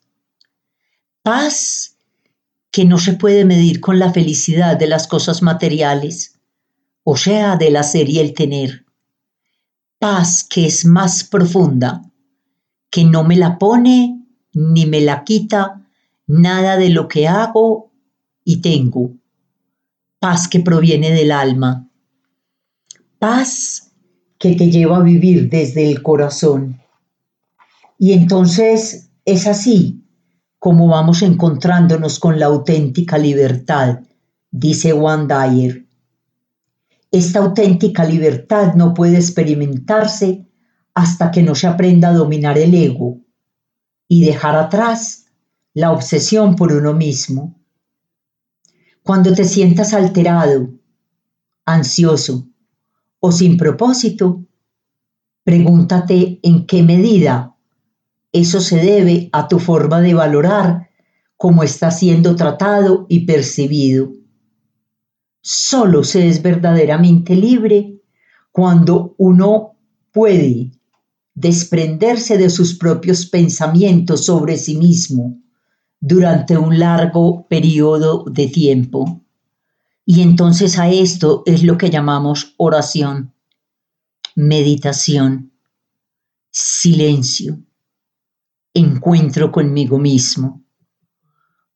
Paz 1.21 1.97
que 2.69 2.85
no 2.85 2.99
se 2.99 3.13
puede 3.13 3.45
medir 3.45 3.79
con 3.79 3.97
la 3.97 4.11
felicidad 4.11 4.77
de 4.77 4.87
las 4.87 5.07
cosas 5.07 5.41
materiales, 5.41 6.39
o 7.03 7.17
sea, 7.17 7.55
del 7.55 7.75
hacer 7.75 8.09
y 8.09 8.19
el 8.19 8.33
tener. 8.33 8.85
Paz 9.99 10.45
que 10.47 10.65
es 10.65 10.85
más 10.85 11.23
profunda, 11.23 12.01
que 12.93 13.03
no 13.05 13.23
me 13.23 13.35
la 13.35 13.57
pone 13.57 14.23
ni 14.53 14.85
me 14.85 15.01
la 15.01 15.23
quita 15.23 15.81
nada 16.27 16.77
de 16.77 16.89
lo 16.89 17.07
que 17.07 17.27
hago 17.27 17.91
y 18.45 18.57
tengo 18.57 19.13
paz 20.19 20.47
que 20.47 20.59
proviene 20.59 21.09
del 21.09 21.31
alma, 21.31 21.89
paz 23.17 23.91
que 24.37 24.53
te 24.55 24.69
lleva 24.69 24.97
a 24.97 25.01
vivir 25.01 25.49
desde 25.49 25.89
el 25.89 26.03
corazón. 26.03 26.79
Y 27.97 28.13
entonces 28.13 29.09
es 29.25 29.47
así 29.47 30.03
como 30.59 30.87
vamos 30.87 31.23
encontrándonos 31.23 32.19
con 32.19 32.39
la 32.39 32.45
auténtica 32.45 33.17
libertad, 33.17 34.01
dice 34.51 34.91
Juan 34.91 35.27
Dyer. 35.27 35.83
Esta 37.09 37.39
auténtica 37.39 38.05
libertad 38.05 38.75
no 38.75 38.93
puede 38.93 39.17
experimentarse 39.17 40.45
hasta 40.93 41.31
que 41.31 41.43
no 41.43 41.55
se 41.55 41.67
aprenda 41.67 42.09
a 42.09 42.13
dominar 42.13 42.57
el 42.57 42.73
ego 42.73 43.19
y 44.07 44.25
dejar 44.25 44.55
atrás 44.55 45.25
la 45.73 45.91
obsesión 45.91 46.55
por 46.55 46.71
uno 46.71 46.93
mismo. 46.93 47.59
Cuando 49.01 49.33
te 49.33 49.43
sientas 49.43 49.93
alterado, 49.93 50.69
ansioso 51.65 52.47
o 53.19 53.31
sin 53.31 53.57
propósito, 53.57 54.45
pregúntate 55.43 56.39
en 56.43 56.65
qué 56.65 56.83
medida 56.83 57.55
eso 58.31 58.61
se 58.61 58.77
debe 58.77 59.29
a 59.31 59.47
tu 59.47 59.59
forma 59.59 60.01
de 60.01 60.13
valorar 60.13 60.89
cómo 61.37 61.63
está 61.63 61.91
siendo 61.91 62.35
tratado 62.35 63.05
y 63.09 63.25
percibido. 63.25 64.11
Solo 65.41 66.03
se 66.03 66.27
es 66.27 66.41
verdaderamente 66.41 67.35
libre 67.35 67.99
cuando 68.51 69.13
uno 69.17 69.75
puede 70.11 70.71
desprenderse 71.35 72.37
de 72.37 72.49
sus 72.49 72.75
propios 72.75 73.25
pensamientos 73.25 74.25
sobre 74.25 74.57
sí 74.57 74.77
mismo 74.77 75.39
durante 75.99 76.57
un 76.57 76.79
largo 76.79 77.47
periodo 77.47 78.25
de 78.25 78.47
tiempo. 78.47 79.23
Y 80.05 80.21
entonces 80.21 80.77
a 80.77 80.89
esto 80.89 81.43
es 81.45 81.63
lo 81.63 81.77
que 81.77 81.89
llamamos 81.89 82.53
oración, 82.57 83.33
meditación, 84.35 85.53
silencio, 86.51 87.59
encuentro 88.73 89.51
conmigo 89.51 89.97
mismo. 89.97 90.61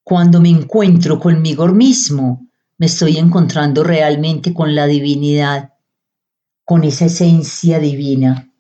Cuando 0.04 0.42
me 0.42 0.50
encuentro 0.50 1.20
conmigo 1.20 1.68
mismo, 1.68 2.48
me 2.78 2.86
estoy 2.86 3.18
encontrando 3.18 3.84
realmente 3.84 4.54
con 4.54 4.76
la 4.76 4.86
divinidad, 4.86 5.74
con 6.64 6.84
esa 6.84 7.06
esencia 7.06 7.80
divina. 7.80 8.54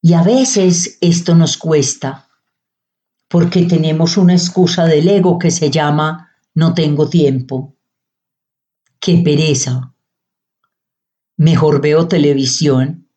Y 0.00 0.14
a 0.14 0.22
veces 0.22 0.98
esto 1.00 1.34
nos 1.34 1.56
cuesta, 1.56 2.28
porque 3.28 3.66
tenemos 3.66 4.16
una 4.16 4.34
excusa 4.34 4.86
del 4.86 5.08
ego 5.08 5.38
que 5.38 5.50
se 5.50 5.70
llama 5.70 6.28
no 6.54 6.74
tengo 6.74 7.08
tiempo. 7.08 7.76
Qué 9.00 9.18
pereza. 9.18 9.94
Mejor 11.36 11.80
veo 11.80 12.08
televisión. 12.08 13.08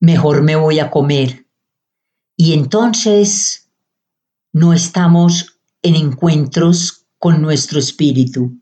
Mejor 0.00 0.42
me 0.42 0.56
voy 0.56 0.80
a 0.80 0.90
comer. 0.90 1.46
Y 2.36 2.54
entonces 2.54 3.70
no 4.52 4.72
estamos 4.72 5.60
en 5.82 5.94
encuentros 5.94 7.06
con 7.18 7.42
nuestro 7.42 7.78
espíritu. 7.78 8.60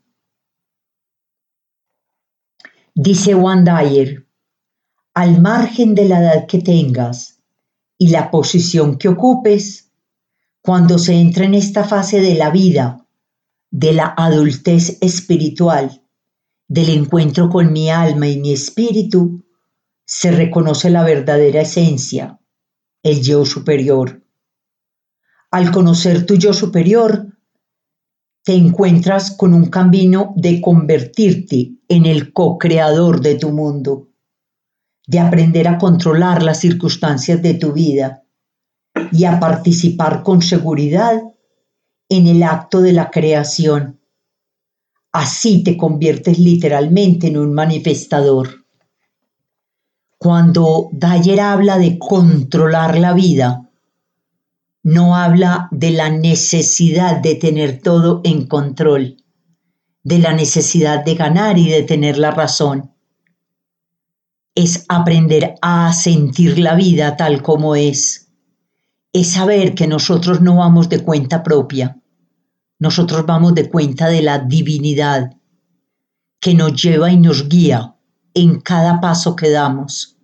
Dice 2.93 3.33
Juan 3.33 3.63
Dyer, 3.63 4.28
al 5.19 5.41
margen 5.41 5.95
de 5.95 6.05
la 6.05 6.21
edad 6.21 6.47
que 6.47 6.59
tengas 6.59 7.41
y 7.97 8.07
la 8.07 8.31
posición 8.31 8.97
que 8.97 9.09
ocupes, 9.09 9.91
cuando 10.61 10.97
se 10.97 11.13
entra 11.13 11.43
en 11.43 11.55
esta 11.55 11.83
fase 11.83 12.21
de 12.21 12.35
la 12.35 12.51
vida, 12.51 13.05
de 13.69 13.91
la 13.91 14.13
adultez 14.15 14.97
espiritual, 15.01 16.01
del 16.69 16.91
encuentro 16.91 17.49
con 17.49 17.73
mi 17.73 17.89
alma 17.89 18.29
y 18.29 18.39
mi 18.39 18.53
espíritu, 18.53 19.43
se 20.05 20.31
reconoce 20.31 20.89
la 20.89 21.03
verdadera 21.03 21.63
esencia, 21.63 22.39
el 23.03 23.21
yo 23.21 23.43
superior. 23.43 24.23
Al 25.51 25.69
conocer 25.71 26.25
tu 26.25 26.35
yo 26.35 26.53
superior, 26.53 27.27
te 28.45 28.53
encuentras 28.53 29.31
con 29.31 29.53
un 29.53 29.65
camino 29.65 30.33
de 30.37 30.61
convertirte 30.61 31.73
en 31.89 32.05
el 32.05 32.31
co-creador 32.31 33.19
de 33.19 33.35
tu 33.35 33.49
mundo, 33.49 34.08
de 35.09 35.19
aprender 35.19 35.67
a 35.67 35.79
controlar 35.79 36.43
las 36.43 36.59
circunstancias 36.59 37.41
de 37.41 37.55
tu 37.55 37.73
vida 37.73 38.25
y 39.11 39.25
a 39.25 39.39
participar 39.39 40.21
con 40.21 40.43
seguridad 40.43 41.19
en 42.09 42.27
el 42.27 42.43
acto 42.43 42.79
de 42.79 42.93
la 42.93 43.09
creación. 43.09 43.99
Así 45.11 45.63
te 45.63 45.77
conviertes 45.77 46.37
literalmente 46.37 47.25
en 47.25 47.37
un 47.37 47.55
manifestador. 47.55 48.67
Cuando 50.19 50.89
Dyer 50.91 51.41
habla 51.41 51.79
de 51.79 51.97
controlar 51.97 52.99
la 52.99 53.13
vida, 53.13 53.67
no 54.83 55.15
habla 55.15 55.69
de 55.71 55.89
la 55.89 56.11
necesidad 56.11 57.17
de 57.17 57.33
tener 57.33 57.81
todo 57.81 58.21
en 58.23 58.45
control, 58.45 59.17
de 60.03 60.19
la 60.19 60.33
necesidad 60.33 61.03
de 61.03 61.15
ganar 61.15 61.57
y 61.57 61.67
de 61.67 61.81
tener 61.81 62.19
la 62.19 62.29
razón. 62.29 62.91
Es 64.55 64.85
aprender 64.89 65.55
a 65.61 65.93
sentir 65.93 66.59
la 66.59 66.75
vida 66.75 67.15
tal 67.15 67.41
como 67.41 67.75
es. 67.75 68.31
Es 69.13 69.31
saber 69.31 69.75
que 69.75 69.87
nosotros 69.87 70.41
no 70.41 70.57
vamos 70.57 70.89
de 70.89 71.03
cuenta 71.03 71.43
propia, 71.43 71.99
nosotros 72.79 73.25
vamos 73.25 73.55
de 73.55 73.69
cuenta 73.69 74.07
de 74.07 74.21
la 74.21 74.39
divinidad 74.39 75.31
que 76.39 76.53
nos 76.53 76.81
lleva 76.81 77.11
y 77.11 77.17
nos 77.17 77.49
guía 77.49 77.95
en 78.33 78.61
cada 78.61 79.01
paso 79.01 79.35
que 79.35 79.49
damos, 79.49 80.17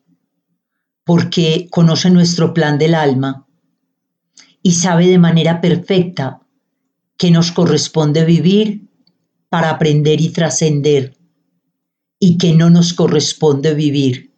porque 1.03 1.67
conoce 1.69 2.09
nuestro 2.09 2.53
plan 2.53 2.77
del 2.77 2.95
alma 2.95 3.45
y 4.61 4.73
sabe 4.73 5.07
de 5.07 5.19
manera 5.19 5.61
perfecta 5.61 6.41
que 7.17 7.31
nos 7.31 7.51
corresponde 7.51 8.25
vivir 8.25 8.87
para 9.49 9.69
aprender 9.69 10.21
y 10.21 10.29
trascender 10.29 11.17
y 12.25 12.39
que 12.39 12.55
no 12.55 12.71
nos 12.71 12.93
corresponde 12.93 13.75
vivir. 13.75 14.33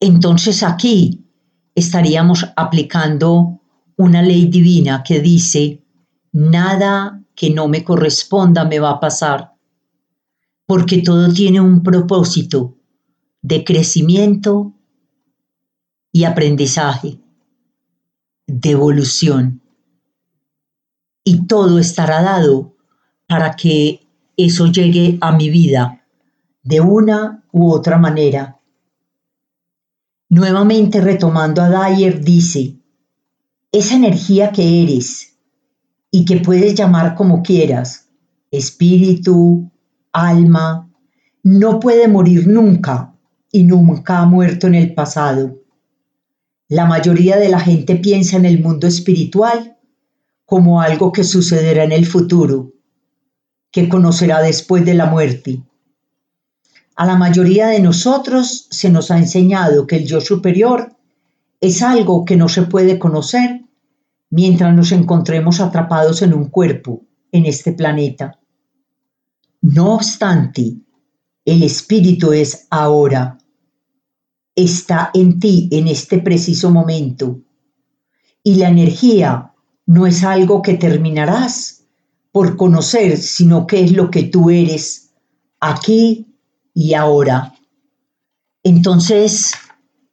Entonces 0.00 0.64
aquí 0.64 1.24
estaríamos 1.72 2.44
aplicando 2.56 3.60
una 3.96 4.22
ley 4.22 4.46
divina 4.46 5.04
que 5.04 5.20
dice, 5.20 5.84
nada 6.32 7.22
que 7.36 7.50
no 7.50 7.68
me 7.68 7.84
corresponda 7.84 8.64
me 8.64 8.80
va 8.80 8.90
a 8.90 8.98
pasar, 8.98 9.52
porque 10.66 11.00
todo 11.00 11.32
tiene 11.32 11.60
un 11.60 11.84
propósito 11.84 12.76
de 13.40 13.62
crecimiento 13.62 14.74
y 16.10 16.24
aprendizaje 16.24 17.20
devolución. 18.48 19.62
Y 21.22 21.46
todo 21.46 21.78
estará 21.78 22.20
dado 22.20 22.74
para 23.28 23.54
que 23.54 24.00
eso 24.36 24.66
llegue 24.66 25.18
a 25.20 25.30
mi 25.30 25.50
vida 25.50 26.00
de 26.64 26.80
una 26.80 27.44
u 27.52 27.70
otra 27.70 27.98
manera. 27.98 28.58
Nuevamente 30.30 31.00
retomando 31.00 31.62
a 31.62 31.68
Dyer, 31.68 32.24
dice, 32.24 32.78
esa 33.70 33.94
energía 33.94 34.50
que 34.50 34.82
eres 34.82 35.36
y 36.10 36.24
que 36.24 36.38
puedes 36.38 36.74
llamar 36.74 37.14
como 37.14 37.42
quieras, 37.42 38.08
espíritu, 38.50 39.70
alma, 40.12 40.90
no 41.42 41.80
puede 41.80 42.08
morir 42.08 42.48
nunca 42.48 43.14
y 43.52 43.64
nunca 43.64 44.20
ha 44.20 44.26
muerto 44.26 44.66
en 44.66 44.74
el 44.74 44.94
pasado. 44.94 45.60
La 46.68 46.86
mayoría 46.86 47.36
de 47.36 47.50
la 47.50 47.60
gente 47.60 47.96
piensa 47.96 48.38
en 48.38 48.46
el 48.46 48.62
mundo 48.62 48.86
espiritual 48.86 49.76
como 50.46 50.80
algo 50.80 51.12
que 51.12 51.24
sucederá 51.24 51.84
en 51.84 51.92
el 51.92 52.06
futuro, 52.06 52.72
que 53.70 53.88
conocerá 53.88 54.40
después 54.40 54.84
de 54.84 54.94
la 54.94 55.06
muerte. 55.06 55.62
A 56.96 57.06
la 57.06 57.16
mayoría 57.16 57.68
de 57.68 57.80
nosotros 57.80 58.68
se 58.70 58.90
nos 58.90 59.10
ha 59.10 59.18
enseñado 59.18 59.86
que 59.86 59.96
el 59.96 60.06
yo 60.06 60.20
superior 60.20 60.96
es 61.60 61.82
algo 61.82 62.24
que 62.24 62.36
no 62.36 62.48
se 62.48 62.62
puede 62.62 62.98
conocer 62.98 63.62
mientras 64.30 64.74
nos 64.74 64.92
encontremos 64.92 65.60
atrapados 65.60 66.22
en 66.22 66.34
un 66.34 66.48
cuerpo 66.48 67.02
en 67.32 67.46
este 67.46 67.72
planeta. 67.72 68.38
No 69.60 69.94
obstante, 69.94 70.76
el 71.44 71.62
espíritu 71.62 72.32
es 72.32 72.66
ahora 72.70 73.38
está 74.54 75.10
en 75.14 75.40
ti 75.40 75.68
en 75.72 75.88
este 75.88 76.18
preciso 76.18 76.70
momento. 76.70 77.40
Y 78.42 78.56
la 78.56 78.68
energía 78.68 79.52
no 79.86 80.06
es 80.06 80.22
algo 80.22 80.62
que 80.62 80.74
terminarás 80.74 81.84
por 82.30 82.56
conocer, 82.56 83.16
sino 83.16 83.66
que 83.66 83.82
es 83.82 83.92
lo 83.92 84.10
que 84.10 84.24
tú 84.24 84.50
eres 84.50 85.12
aquí 85.60 86.33
y 86.74 86.94
ahora. 86.94 87.54
Entonces, 88.62 89.52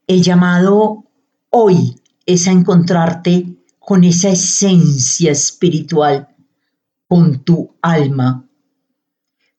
el 0.07 0.21
llamado 0.21 1.05
hoy 1.49 1.99
es 2.25 2.47
a 2.47 2.51
encontrarte 2.51 3.57
con 3.79 4.03
esa 4.03 4.29
esencia 4.29 5.31
espiritual, 5.31 6.29
con 7.07 7.43
tu 7.43 7.75
alma, 7.81 8.47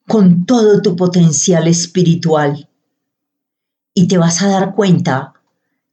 con 0.06 0.46
todo 0.46 0.80
tu 0.80 0.96
potencial 0.96 1.66
espiritual 1.66 2.68
y 3.94 4.08
te 4.08 4.18
vas 4.18 4.42
a 4.42 4.48
dar 4.48 4.74
cuenta 4.74 5.34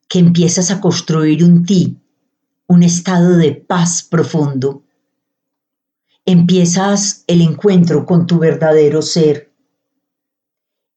que 0.08 0.20
empiezas 0.20 0.72
a 0.72 0.82
construir 0.82 1.44
un 1.44 1.66
ti, 1.66 1.98
un 2.68 2.84
estado 2.84 3.38
de 3.38 3.54
paz 3.54 4.04
profundo. 4.04 4.84
Empiezas 6.26 7.24
el 7.28 7.42
encuentro 7.42 8.06
con 8.06 8.26
tu 8.26 8.40
verdadero 8.40 9.02
ser. 9.02 9.49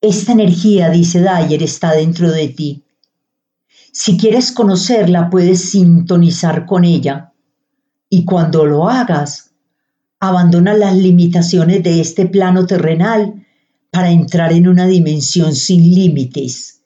Esta 0.03 0.33
energía, 0.33 0.91
dice 0.91 1.21
Dyer, 1.21 1.63
está 1.63 1.93
dentro 1.93 2.33
de 2.33 2.49
ti. 2.49 2.83
Si 3.93 4.17
quieres 4.19 4.51
conocerla, 4.51 5.31
puedes 5.31 5.71
sintonizar 5.71 6.67
con 6.67 6.85
ella. 6.85 7.33
Y 8.11 8.25
cuando 8.25 8.67
lo 8.67 8.89
hagas, 8.89 9.53
abandona 10.19 10.75
las 10.75 10.97
limitaciones 10.97 11.85
de 11.85 12.01
este 12.01 12.27
plano 12.27 12.67
terrenal 12.67 13.47
para 13.93 14.11
entrar 14.11 14.53
en 14.53 14.67
una 14.67 14.89
dimensión 14.89 15.55
sin 15.55 15.95
límites 15.95 16.83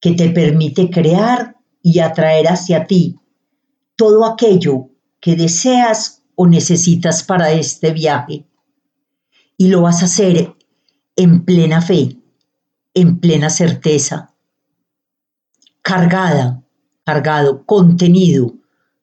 que 0.00 0.12
te 0.12 0.30
permite 0.30 0.88
crear 0.88 1.56
y 1.82 1.98
atraer 1.98 2.46
hacia 2.46 2.86
ti 2.86 3.18
todo 3.96 4.24
aquello 4.24 4.88
que 5.18 5.34
deseas 5.34 6.22
o 6.36 6.46
necesitas 6.46 7.24
para 7.24 7.50
este 7.50 7.90
viaje. 7.90 8.46
Y 9.56 9.66
lo 9.66 9.82
vas 9.82 10.02
a 10.02 10.04
hacer 10.04 10.54
en 11.16 11.44
plena 11.44 11.80
fe, 11.82 12.21
en 12.94 13.20
plena 13.20 13.50
certeza, 13.50 14.34
cargada, 15.82 16.62
cargado, 17.04 17.64
contenido 17.64 18.54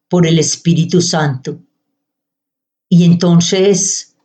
por 0.07 0.25
el 0.25 0.39
Espíritu 0.39 1.01
Santo. 1.01 1.59
Y 2.87 3.05
entonces, 3.05 4.15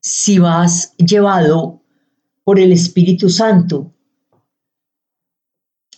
si 0.00 0.38
vas 0.38 0.94
llevado 0.96 1.82
por 2.44 2.58
el 2.58 2.72
Espíritu 2.72 3.28
Santo, 3.28 3.92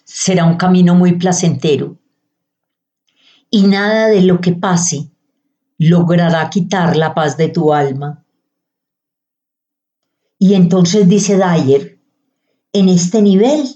será 0.04 0.44
un 0.44 0.56
camino 0.56 0.94
muy 0.94 1.18
placentero. 1.18 1.98
Y 3.50 3.62
nada 3.66 4.08
de 4.08 4.22
lo 4.22 4.40
que 4.40 4.52
pase 4.52 5.10
logrará 5.78 6.50
quitar 6.50 6.96
la 6.96 7.14
paz 7.14 7.36
de 7.36 7.48
tu 7.48 7.72
alma. 7.72 8.24
Y 10.38 10.54
entonces 10.54 11.08
dice 11.08 11.36
Dyer, 11.36 11.97
en 12.72 12.88
este 12.88 13.22
nivel 13.22 13.66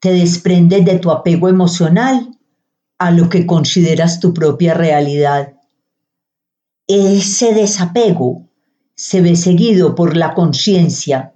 te 0.00 0.12
desprendes 0.12 0.84
de 0.84 0.98
tu 0.98 1.10
apego 1.10 1.48
emocional 1.48 2.30
a 2.98 3.10
lo 3.10 3.28
que 3.28 3.46
consideras 3.46 4.20
tu 4.20 4.34
propia 4.34 4.74
realidad. 4.74 5.54
Ese 6.86 7.54
desapego 7.54 8.50
se 8.94 9.20
ve 9.20 9.36
seguido 9.36 9.94
por 9.94 10.16
la 10.16 10.34
conciencia 10.34 11.34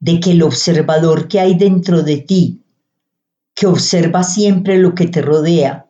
de 0.00 0.18
que 0.18 0.32
el 0.32 0.42
observador 0.42 1.28
que 1.28 1.40
hay 1.40 1.56
dentro 1.56 2.02
de 2.02 2.18
ti, 2.18 2.64
que 3.54 3.66
observa 3.66 4.22
siempre 4.22 4.78
lo 4.78 4.94
que 4.94 5.06
te 5.06 5.20
rodea 5.20 5.86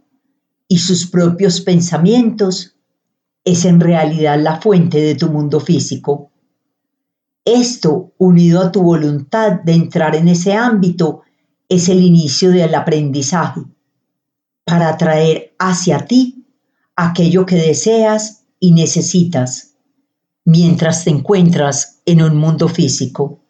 y 0.67 0.79
sus 0.79 1.07
propios 1.07 1.61
pensamientos, 1.61 2.77
es 3.45 3.65
en 3.65 3.81
realidad 3.81 4.39
la 4.41 4.61
fuente 4.61 5.01
de 5.01 5.15
tu 5.15 5.31
mundo 5.31 5.61
físico. 5.61 6.30
Esto, 7.45 8.13
unido 8.19 8.61
a 8.61 8.73
tu 8.73 8.83
voluntad 8.83 9.61
de 9.65 9.73
entrar 9.73 10.15
en 10.15 10.29
ese 10.29 10.55
ámbito, 10.55 11.23
es 11.69 11.89
el 11.89 12.03
inicio 12.03 12.51
del 12.51 12.75
aprendizaje 12.75 13.63
para 14.65 14.91
atraer 14.91 15.55
hacia 15.59 16.07
ti 16.07 16.47
aquello 16.97 17.47
que 17.47 17.57
deseas 17.57 18.45
y 18.59 18.73
necesitas 18.73 19.75
mientras 20.45 21.05
te 21.05 21.11
encuentras 21.11 22.01
en 22.05 22.23
un 22.23 22.37
mundo 22.37 22.69
físico. 22.69 23.41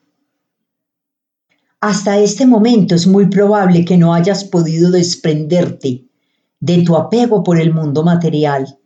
Hasta 1.81 2.19
este 2.19 2.47
momento 2.47 2.95
es 2.95 3.07
muy 3.07 3.27
probable 3.27 3.85
que 3.85 3.97
no 3.97 4.13
hayas 4.13 4.45
podido 4.45 4.91
desprenderte 4.91 6.05
de 6.61 6.83
tu 6.83 6.95
apego 6.97 7.43
por 7.43 7.59
el 7.59 7.73
mundo 7.73 8.05
material. 8.05 8.79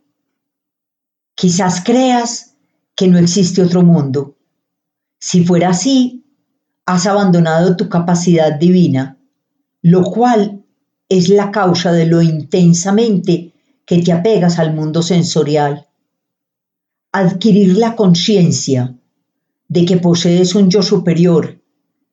Quizás 1.35 1.83
creas 1.83 2.55
que 2.95 3.09
no 3.09 3.17
existe 3.17 3.61
otro 3.61 3.83
mundo. 3.83 4.34
Si 5.19 5.43
fuera 5.43 5.69
así, 5.69 6.23
has 6.85 7.07
abandonado 7.07 7.75
tu 7.75 7.89
capacidad 7.89 8.53
divina, 8.53 9.17
lo 9.81 10.03
cual 10.03 10.63
es 11.09 11.29
la 11.29 11.51
causa 11.51 11.91
de 11.91 12.05
lo 12.05 12.21
intensamente 12.21 13.53
que 13.85 14.01
te 14.01 14.11
apegas 14.11 14.59
al 14.59 14.73
mundo 14.73 15.01
sensorial. 15.01 15.87
Adquirir 17.11 17.77
la 17.77 17.95
conciencia 17.95 18.95
de 19.67 19.85
que 19.85 19.97
posees 19.97 20.55
un 20.55 20.69
yo 20.69 20.81
superior, 20.81 21.59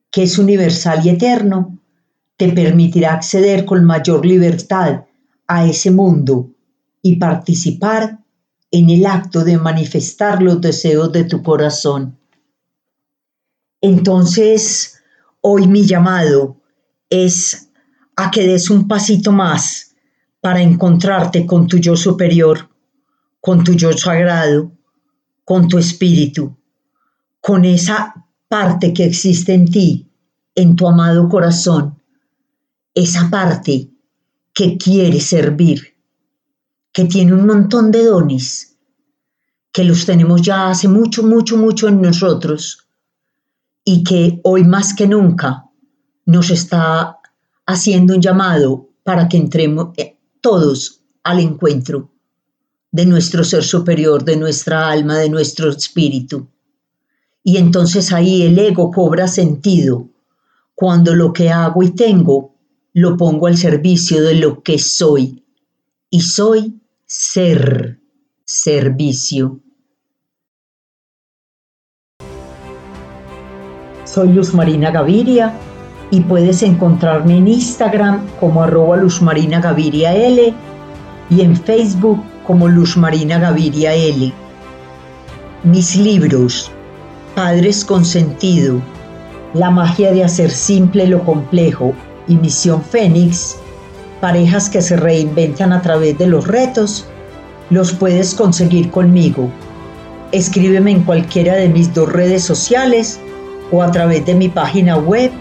que 0.09 0.23
es 0.23 0.37
universal 0.37 1.05
y 1.05 1.09
eterno, 1.09 1.79
te 2.37 2.51
permitirá 2.51 3.13
acceder 3.13 3.65
con 3.65 3.83
mayor 3.83 4.25
libertad 4.25 5.05
a 5.47 5.65
ese 5.65 5.91
mundo 5.91 6.49
y 7.01 7.17
participar 7.17 8.19
en 8.71 8.89
el 8.89 9.05
acto 9.05 9.43
de 9.43 9.57
manifestar 9.57 10.41
los 10.41 10.59
deseos 10.61 11.11
de 11.11 11.25
tu 11.25 11.43
corazón. 11.43 12.17
Entonces, 13.83 15.03
hoy 15.41 15.67
mi 15.67 15.85
llamado 15.85 16.55
es 17.09 17.69
a 18.15 18.31
que 18.31 18.47
des 18.47 18.69
un 18.69 18.87
pasito 18.87 19.33
más 19.33 19.93
para 20.39 20.61
encontrarte 20.61 21.45
con 21.45 21.67
tu 21.67 21.79
yo 21.79 21.97
superior, 21.97 22.69
con 23.41 23.61
tu 23.61 23.73
yo 23.73 23.91
sagrado, 23.91 24.71
con 25.43 25.67
tu 25.67 25.77
espíritu, 25.77 26.55
con 27.41 27.65
esa 27.65 28.25
parte 28.47 28.93
que 28.93 29.03
existe 29.03 29.53
en 29.53 29.69
ti, 29.69 30.09
en 30.55 30.77
tu 30.77 30.87
amado 30.87 31.27
corazón, 31.27 32.01
esa 32.95 33.29
parte 33.29 33.89
que 34.53 34.77
quiere 34.77 35.19
servir, 35.19 35.93
que 36.93 37.03
tiene 37.03 37.33
un 37.33 37.45
montón 37.45 37.91
de 37.91 38.05
dones, 38.05 38.77
que 39.73 39.83
los 39.83 40.05
tenemos 40.05 40.41
ya 40.41 40.69
hace 40.69 40.87
mucho, 40.87 41.23
mucho, 41.23 41.57
mucho 41.57 41.89
en 41.89 42.01
nosotros 42.01 42.82
y 43.83 44.03
que 44.03 44.39
hoy 44.43 44.63
más 44.63 44.93
que 44.93 45.07
nunca 45.07 45.65
nos 46.25 46.49
está 46.49 47.19
haciendo 47.65 48.15
un 48.15 48.21
llamado 48.21 48.89
para 49.03 49.27
que 49.27 49.37
entremos 49.37 49.89
eh, 49.97 50.17
todos 50.41 51.01
al 51.23 51.39
encuentro 51.39 52.09
de 52.91 53.05
nuestro 53.05 53.43
ser 53.43 53.63
superior, 53.63 54.23
de 54.23 54.37
nuestra 54.37 54.89
alma, 54.89 55.17
de 55.17 55.29
nuestro 55.29 55.69
espíritu. 55.69 56.47
Y 57.43 57.57
entonces 57.57 58.13
ahí 58.13 58.43
el 58.43 58.57
ego 58.59 58.91
cobra 58.91 59.27
sentido 59.27 60.09
cuando 60.75 61.15
lo 61.15 61.33
que 61.33 61.49
hago 61.49 61.83
y 61.83 61.91
tengo 61.91 62.53
lo 62.93 63.17
pongo 63.17 63.47
al 63.47 63.57
servicio 63.57 64.21
de 64.21 64.35
lo 64.35 64.61
que 64.61 64.77
soy. 64.77 65.43
Y 66.09 66.21
soy 66.21 66.79
ser, 67.05 67.99
servicio. 68.45 69.62
Soy 74.13 74.27
Luz 74.27 74.53
Marina 74.53 74.91
Gaviria 74.91 75.55
y 76.11 76.21
puedes 76.21 76.61
encontrarme 76.61 77.37
en 77.37 77.47
Instagram 77.47 78.21
como 78.39 78.61
arroba 78.61 78.95
Luz 78.95 79.23
Marina 79.23 79.59
Gaviria 79.59 80.13
L 80.13 80.53
y 81.31 81.41
en 81.41 81.57
Facebook 81.57 82.23
como 82.45 82.67
Luz 82.67 82.95
Marina 82.95 83.39
Gaviria 83.39 83.95
L. 83.95 84.31
Mis 85.63 85.95
libros, 85.95 86.69
Padres 87.33 87.83
con 87.83 88.05
Sentido, 88.05 88.79
La 89.55 89.71
magia 89.71 90.11
de 90.11 90.23
hacer 90.23 90.51
simple 90.51 91.07
lo 91.07 91.25
complejo 91.25 91.95
y 92.27 92.35
Misión 92.35 92.83
Fénix, 92.83 93.55
parejas 94.21 94.69
que 94.69 94.83
se 94.83 94.95
reinventan 94.95 95.73
a 95.73 95.81
través 95.81 96.19
de 96.19 96.27
los 96.27 96.47
retos, 96.47 97.07
los 97.71 97.91
puedes 97.91 98.35
conseguir 98.35 98.91
conmigo. 98.91 99.49
Escríbeme 100.31 100.91
en 100.91 101.03
cualquiera 101.03 101.55
de 101.55 101.67
mis 101.67 101.91
dos 101.95 102.13
redes 102.13 102.43
sociales 102.43 103.19
o 103.73 103.81
a 103.81 103.91
través 103.91 104.25
de 104.25 104.35
mi 104.35 104.47
página 104.49 104.97
web 104.97 105.31